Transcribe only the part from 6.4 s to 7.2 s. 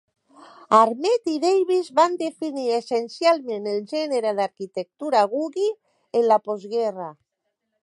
postguerra.